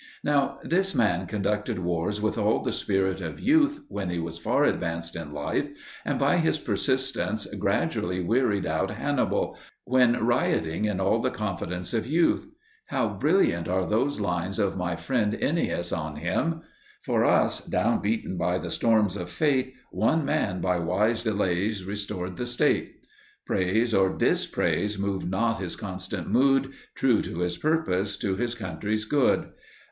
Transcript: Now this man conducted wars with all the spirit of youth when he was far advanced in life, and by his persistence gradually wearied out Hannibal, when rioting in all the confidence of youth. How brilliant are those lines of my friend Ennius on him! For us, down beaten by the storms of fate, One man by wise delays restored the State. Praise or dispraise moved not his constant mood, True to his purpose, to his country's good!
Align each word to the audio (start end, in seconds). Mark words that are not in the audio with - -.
Now 0.23 0.57
this 0.63 0.95
man 0.95 1.27
conducted 1.27 1.77
wars 1.77 2.19
with 2.19 2.35
all 2.35 2.63
the 2.63 2.71
spirit 2.71 3.21
of 3.21 3.39
youth 3.39 3.81
when 3.87 4.09
he 4.09 4.17
was 4.17 4.39
far 4.39 4.63
advanced 4.63 5.15
in 5.15 5.31
life, 5.31 5.69
and 6.03 6.17
by 6.17 6.37
his 6.37 6.57
persistence 6.57 7.45
gradually 7.59 8.19
wearied 8.19 8.65
out 8.65 8.89
Hannibal, 8.89 9.59
when 9.85 10.19
rioting 10.25 10.85
in 10.85 10.99
all 10.99 11.21
the 11.21 11.29
confidence 11.29 11.93
of 11.93 12.07
youth. 12.07 12.47
How 12.87 13.09
brilliant 13.09 13.67
are 13.67 13.85
those 13.85 14.19
lines 14.19 14.57
of 14.57 14.75
my 14.75 14.95
friend 14.95 15.35
Ennius 15.39 15.91
on 15.91 16.15
him! 16.15 16.61
For 17.03 17.23
us, 17.23 17.61
down 17.63 18.01
beaten 18.01 18.39
by 18.39 18.57
the 18.57 18.71
storms 18.71 19.15
of 19.15 19.29
fate, 19.29 19.75
One 19.91 20.25
man 20.25 20.61
by 20.61 20.79
wise 20.79 21.21
delays 21.21 21.85
restored 21.85 22.37
the 22.37 22.47
State. 22.47 23.05
Praise 23.45 23.93
or 23.93 24.09
dispraise 24.17 24.97
moved 24.97 25.29
not 25.29 25.59
his 25.59 25.75
constant 25.75 26.27
mood, 26.27 26.73
True 26.95 27.21
to 27.21 27.41
his 27.41 27.59
purpose, 27.59 28.17
to 28.17 28.35
his 28.35 28.55
country's 28.55 29.05
good! 29.05 29.49